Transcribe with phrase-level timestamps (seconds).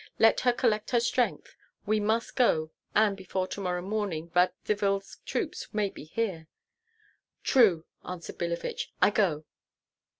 [0.17, 1.55] Let her collect her strength.
[1.85, 6.47] We must go, for before to morrow morning Radzivill's troops may be here."
[7.43, 9.45] "True," answered Billevich; "I go!"